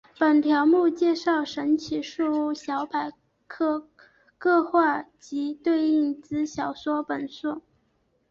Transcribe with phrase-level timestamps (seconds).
[0.17, 3.11] 本条目介绍神奇树屋小百
[3.45, 3.87] 科
[4.39, 7.61] 各话及对应之小说本数。